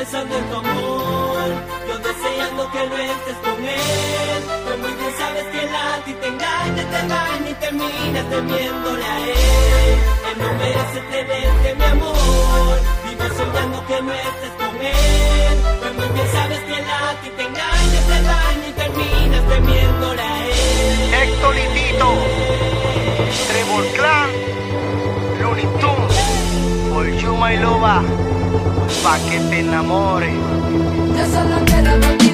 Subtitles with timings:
[0.00, 1.48] pensando en tu amor,
[1.86, 4.40] yo deseando que no estés con él.
[4.64, 9.04] Tú muy bien sabes que él a ti te engaña, te engaña y terminas temiéndole
[9.04, 9.96] a él.
[10.28, 12.76] Él no merece tenerte, mi amor.
[13.04, 15.56] Vivo soñando que no estés con él.
[15.82, 20.22] Tú muy bien sabes que él a ti te engaña, te engaña y terminas temiéndole
[20.22, 21.14] a él.
[21.22, 22.10] Héctor y Tito,
[23.50, 24.30] Trevor Clan,
[25.42, 26.18] Looney Tunes,
[26.90, 28.02] por Yuma y Loba,
[29.02, 30.34] pa' que te enamores.
[31.16, 32.29] Yo solo quiero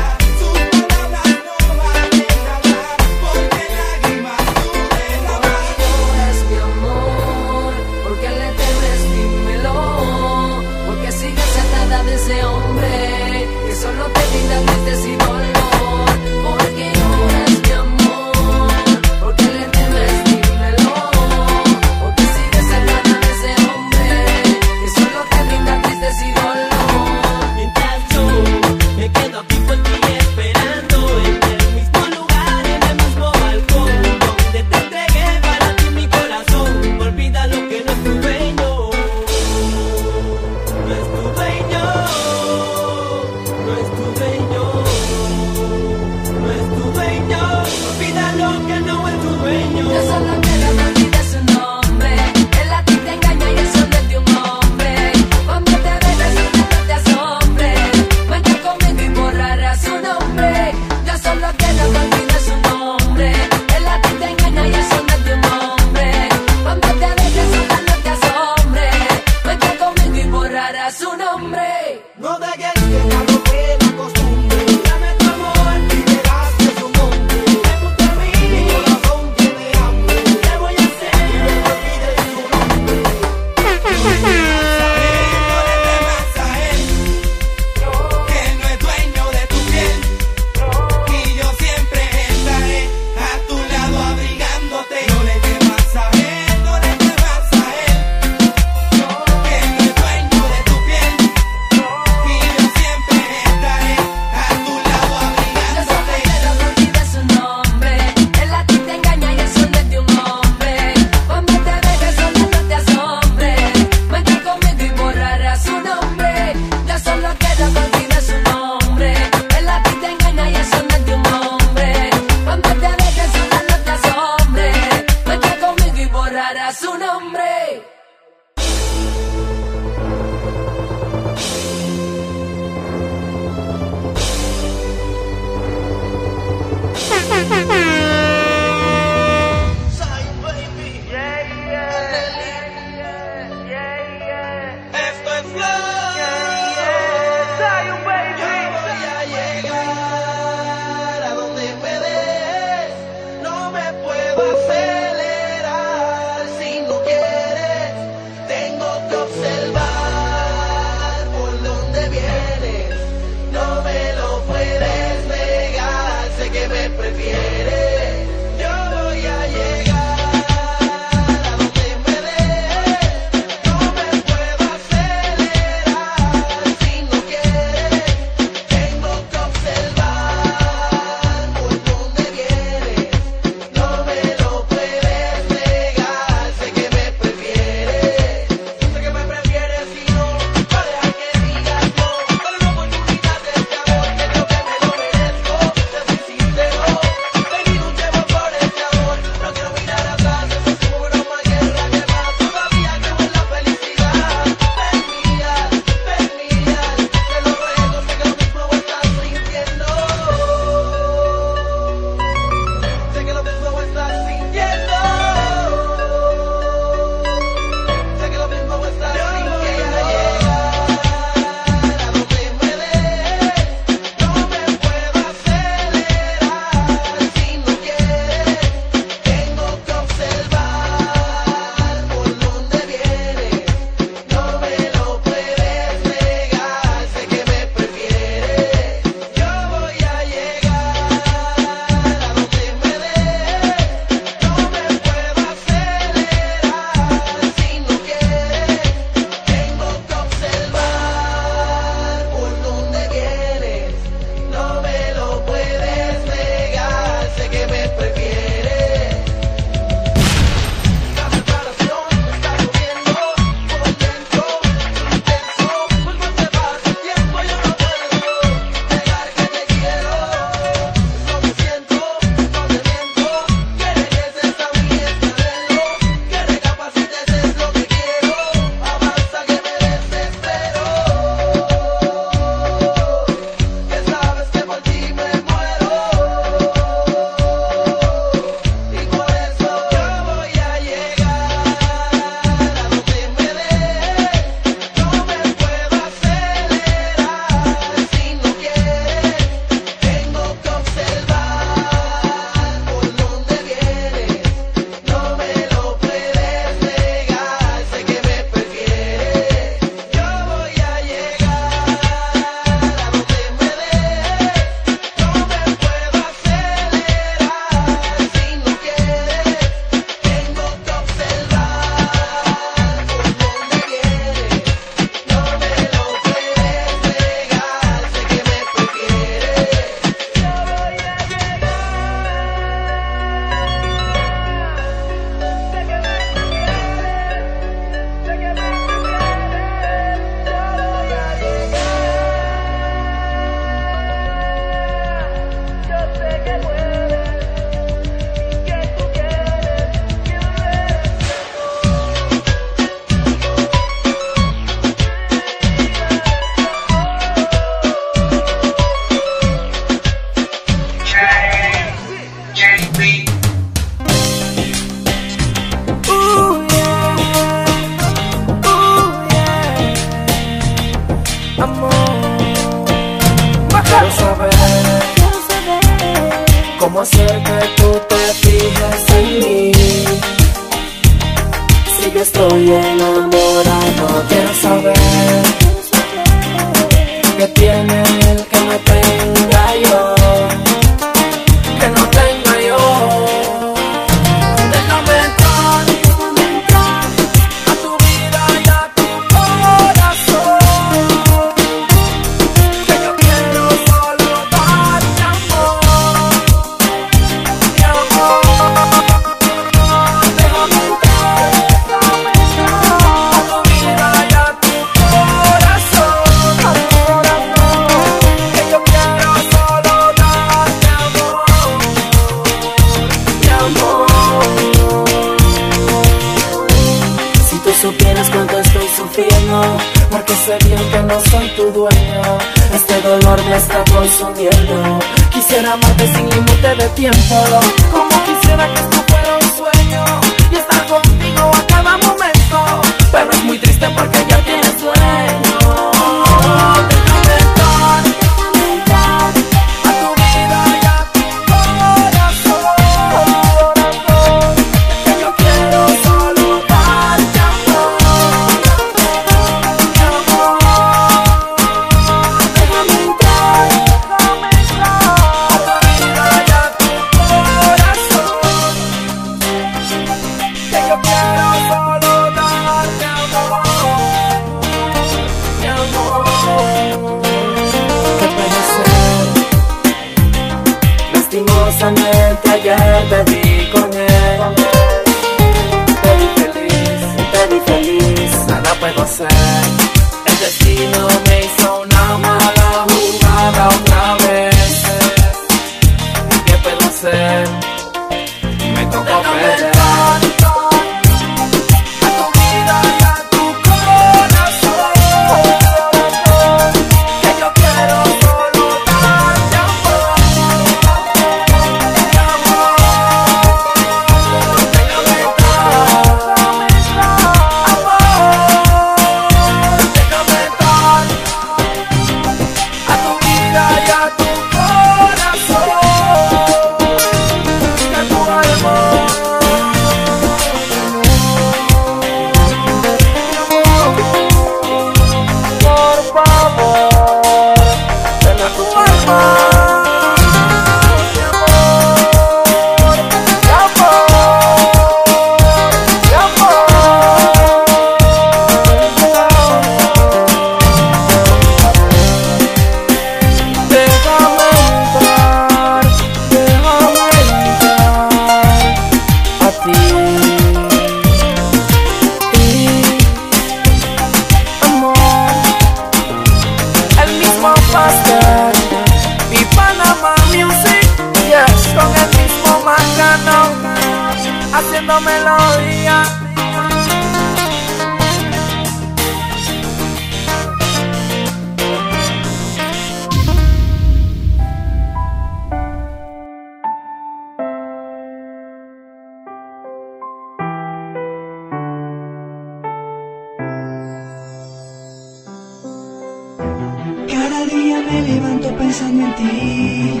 [597.92, 600.00] me levanto pensando en ti,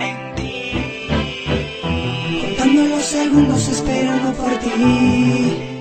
[0.00, 0.52] en ti,
[2.40, 5.75] contando los segundos esperando por ti.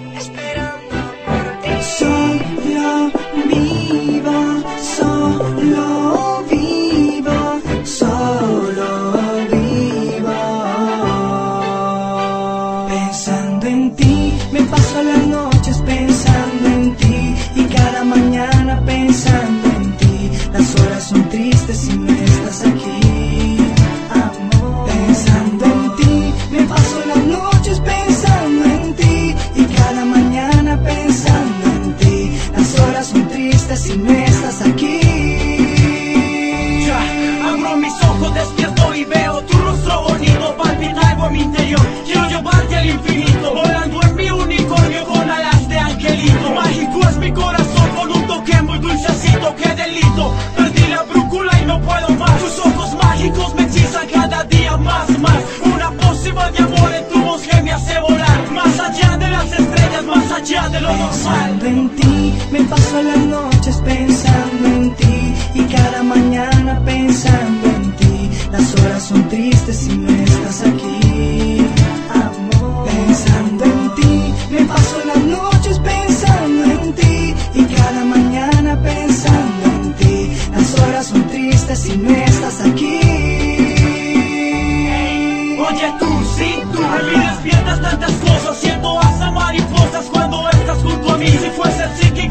[60.87, 67.91] Pensando en ti, me paso las noches pensando en ti y cada mañana pensando en
[67.93, 68.29] ti.
[68.51, 70.24] Las horas son tristes y me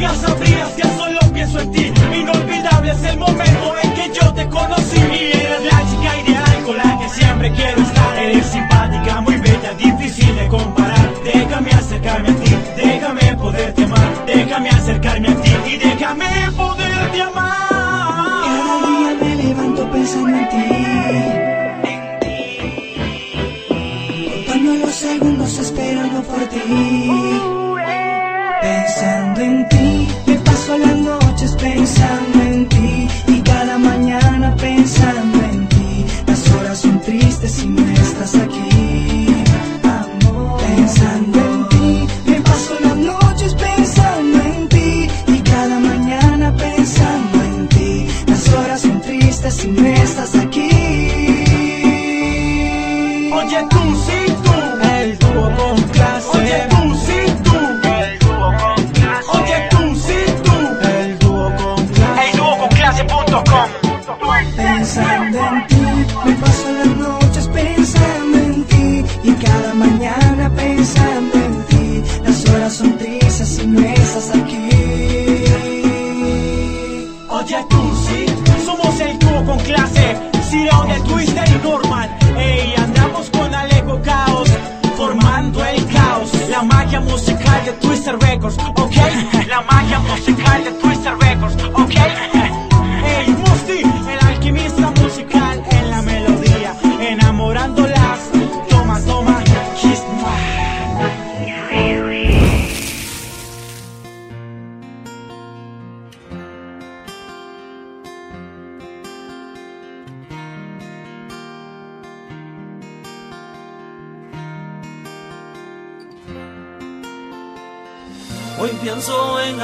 [0.04, 0.43] casa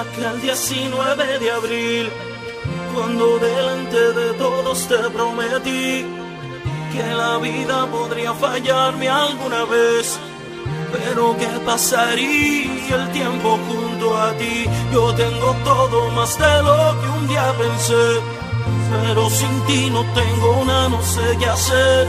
[0.00, 2.10] aquel 19 de abril,
[2.94, 6.06] cuando delante de todos te prometí
[6.92, 10.18] que la vida podría fallarme alguna vez,
[10.92, 14.66] pero que pasaría el tiempo junto a ti.
[14.92, 18.06] Yo tengo todo más de lo que un día pensé,
[18.90, 22.08] pero sin ti no tengo nada, no sé qué hacer.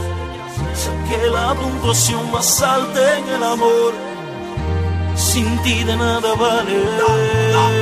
[0.74, 3.92] Sé que la puntuación más alta en el amor,
[5.14, 7.81] sin ti de nada vale.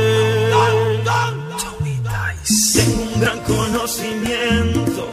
[2.81, 5.11] Tengo un gran conocimiento,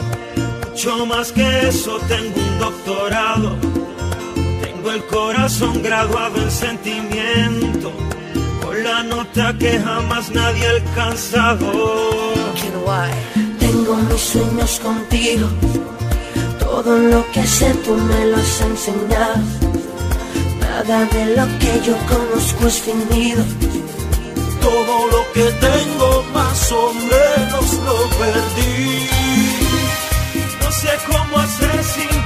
[0.70, 3.56] mucho más que eso, tengo un doctorado.
[4.62, 7.92] Tengo el corazón graduado en sentimiento,
[8.64, 11.72] con la nota que jamás nadie ha alcanzado.
[13.60, 15.48] Tengo mis sueños contigo,
[16.60, 19.44] todo lo que sé tú me lo has enseñado.
[20.62, 23.44] Nada de lo que yo conozco es fingido
[24.70, 29.10] todo lo que tengo más o menos lo perdí.
[30.62, 32.17] No sé cómo hacer sin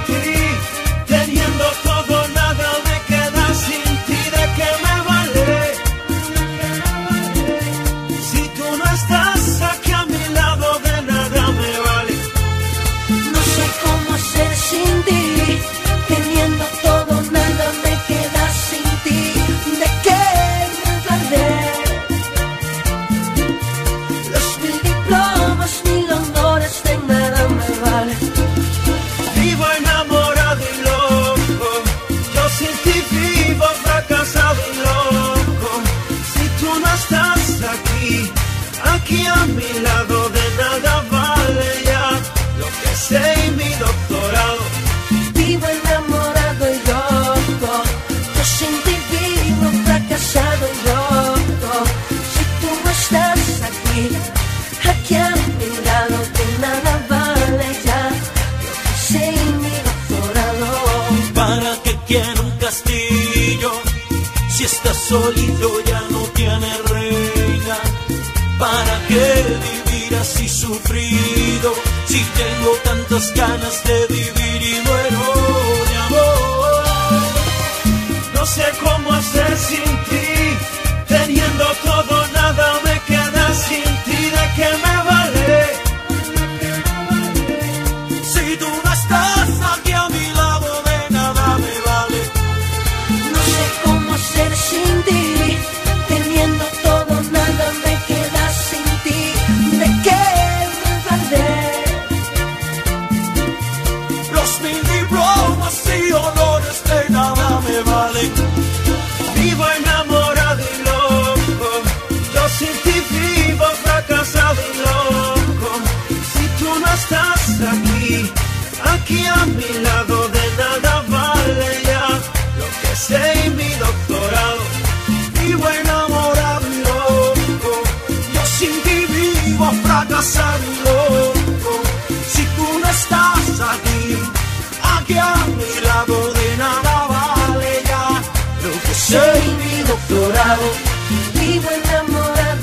[65.12, 65.71] solito.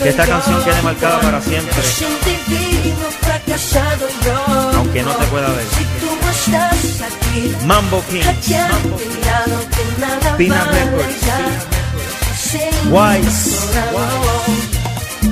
[0.02, 1.74] Que esta canción quede marcada para siempre.
[4.74, 5.66] Aunque no te pueda ver.
[7.66, 8.22] Mambo King,
[10.36, 11.16] Pina Records,
[12.90, 13.56] Wise.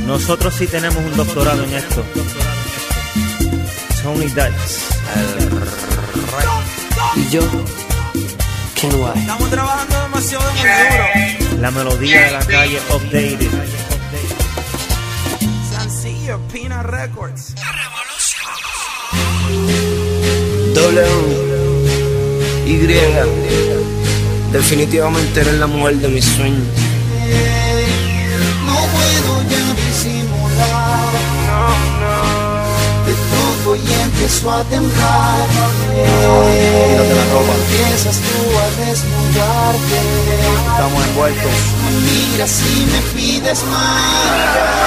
[0.07, 2.05] Nosotros sí tenemos un doctorado en esto.
[4.03, 4.43] Tony Dice.
[5.17, 5.51] El...
[7.17, 7.41] Y yo
[8.77, 11.61] Estamos trabajando demasiado, demasiado duro.
[11.63, 13.51] La melodía de la calle updated.
[15.71, 17.55] Sencillo, Pina Records.
[17.57, 18.53] La revolución.
[20.75, 21.07] W.
[22.67, 22.87] Y.
[24.53, 26.69] Definitivamente eres la mujer de mis sueños.
[33.75, 35.49] y empiezo a temblar.
[37.33, 37.55] Ropa.
[37.55, 39.99] Empiezas tú a desnudarte.
[40.71, 41.51] Estamos envueltos.
[42.05, 44.87] Mira si me pides más.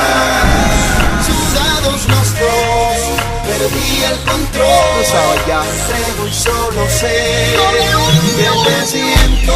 [1.26, 3.00] Sudados los dos,
[3.46, 5.04] perdí el control.
[5.04, 5.62] Sabes ya.
[5.88, 7.18] Cero y solo sé
[8.38, 9.56] que te siento.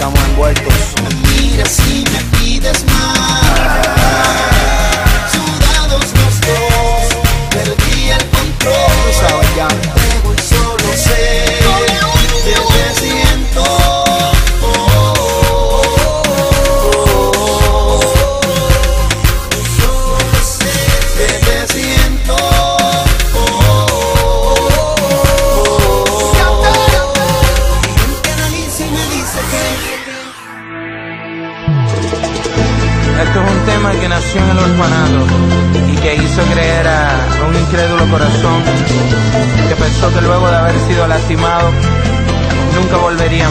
[0.00, 1.29] estamos envueltos.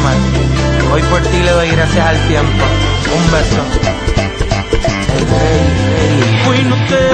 [0.09, 0.93] mal.
[0.93, 2.63] Hoy por ti le doy gracias al tiempo.
[3.17, 3.61] Un beso.
[5.15, 5.63] El rey,
[6.45, 7.05] Fui noté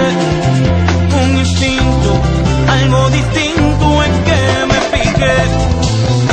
[1.22, 2.10] un instinto,
[2.78, 5.38] algo distinto en que me piqué.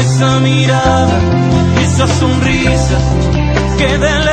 [0.00, 1.18] Esa mirada,
[1.82, 2.98] esa sonrisa
[3.78, 4.31] que de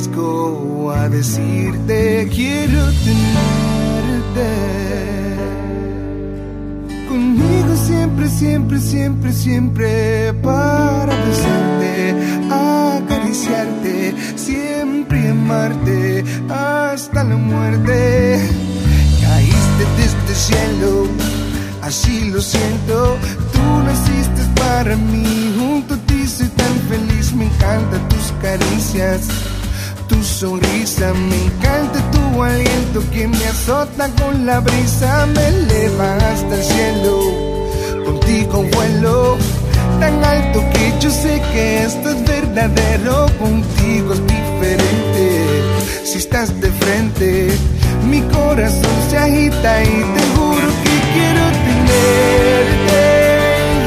[0.00, 4.50] arriesgo a decirte quiero tenerte
[7.08, 12.14] conmigo siempre, siempre, siempre, siempre para besarte,
[12.50, 18.40] acariciarte, siempre amarte hasta la muerte.
[19.20, 21.08] Caíste desde el cielo,
[21.82, 23.18] así lo siento,
[23.52, 29.28] tú naciste para mí, junto a ti soy tan feliz, me encantan tus caricias
[30.10, 36.54] tu sonrisa, me encanta tu aliento que me azota con la brisa, me eleva hasta
[36.56, 37.14] el cielo,
[38.04, 39.38] contigo vuelo
[40.00, 45.62] tan alto que yo sé que esto es verdadero, contigo es diferente,
[46.04, 47.48] si estás de frente,
[48.10, 53.00] mi corazón se agita y te juro que quiero tenerte,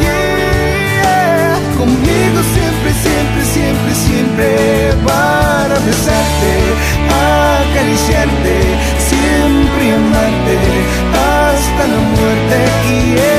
[0.01, 1.59] yeah.
[1.77, 6.53] conmigo siempre siempre, siempre, siempre, siempre para besarte,
[7.61, 8.55] acariciarte,
[8.99, 10.57] siempre amarte
[11.13, 13.32] hasta la muerte.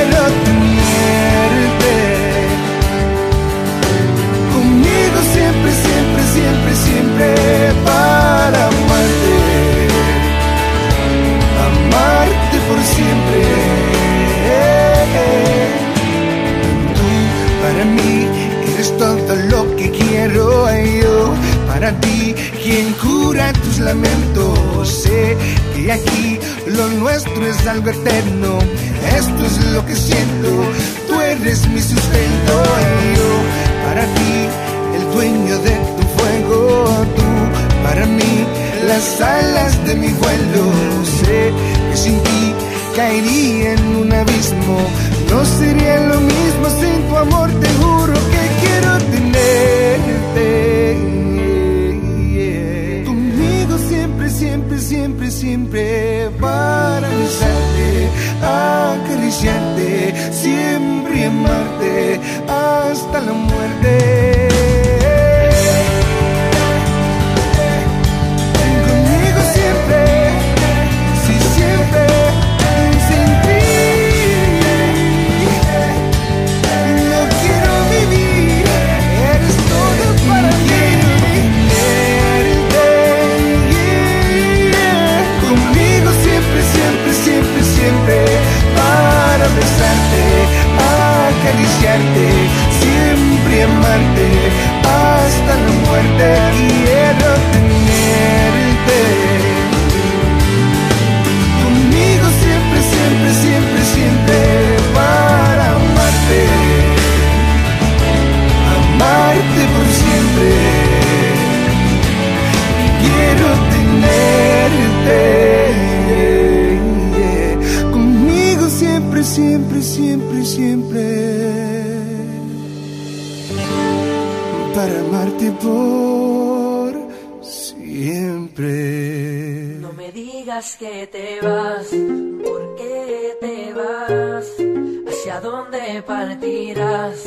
[135.34, 137.24] A dónde partirás.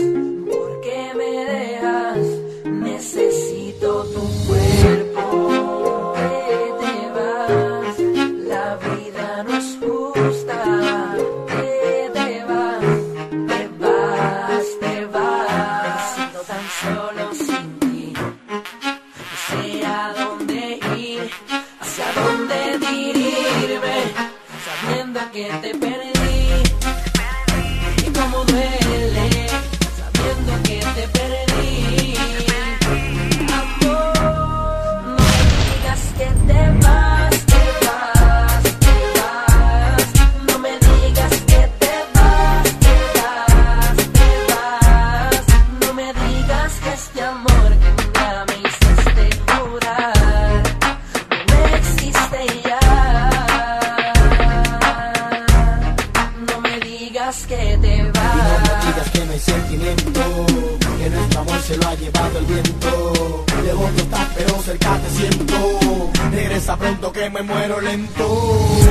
[66.78, 68.87] pronto que me muero lento.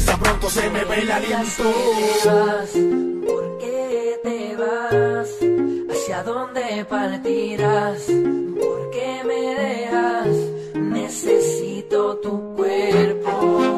[0.00, 1.62] regresa pronto se me ve el aliento.
[3.26, 5.28] ¿Por qué te vas?
[5.90, 8.02] ¿Hacia dónde partirás?
[8.04, 10.28] ¿Por qué me dejas?
[10.74, 13.69] Necesito tu cuerpo.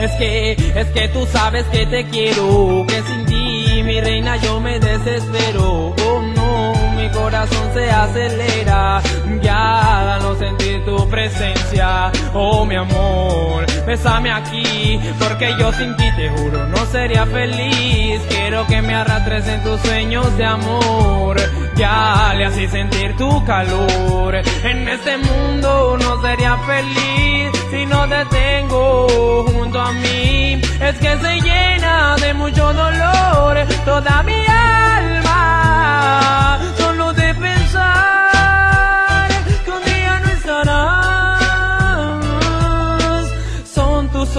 [0.00, 4.58] Es que, es que tú sabes que te quiero, que sin ti, mi reina, yo
[4.58, 5.94] me desespero.
[5.94, 9.02] Oh no, mi corazón se acelera.
[9.42, 16.30] Ya no sentir tu presencia, oh mi amor, bésame aquí, porque yo sin ti te
[16.30, 18.20] juro no sería feliz.
[18.28, 21.36] Quiero que me arrastres en tus sueños de amor,
[21.76, 24.36] ya le así sentir tu calor.
[24.64, 30.60] En este mundo no sería feliz si no te tengo junto a mí.
[30.80, 35.38] Es que se llena de mucho dolor toda mi alma,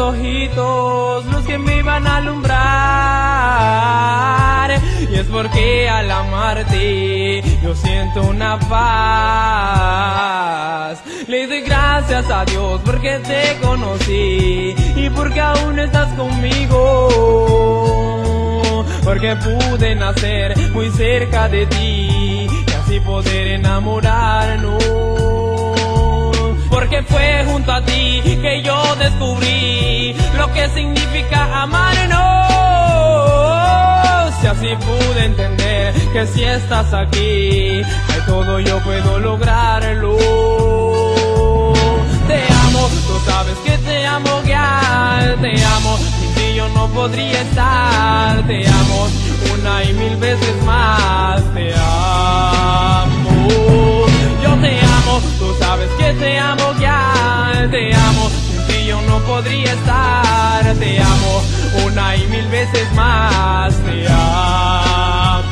[0.02, 2.52] ojitos los que me van a alumbrar.
[5.10, 9.92] Y es porque al amarte yo siento una paz.
[11.28, 17.08] Le doy gracias a Dios porque te conocí y porque aún estás conmigo.
[19.04, 24.81] Porque pude nacer muy cerca de ti y así poder enamorarnos.
[27.08, 32.20] Fue junto a ti que yo descubrí lo que significa amarnos.
[34.44, 40.18] Y así pude entender que si estás aquí, de todo yo puedo lograrlo.
[42.28, 45.98] Te amo, tú sabes que te amo, girl, te amo.
[45.98, 48.42] Sin ti yo no podría estar.
[48.48, 49.08] Te amo
[49.54, 51.42] una y mil veces más.
[51.54, 53.22] Te amo.
[55.40, 58.30] Tú sabes que te amo, ya te amo.
[58.30, 60.76] Sin ti yo no podría estar.
[60.76, 61.44] Te amo
[61.86, 63.74] una y mil veces más.
[63.84, 65.52] Te amo.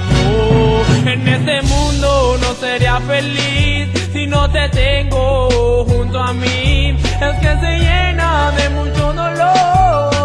[1.06, 6.96] En este mundo no sería feliz si no te tengo junto a mí.
[7.22, 10.19] Es que se llena de mucho dolor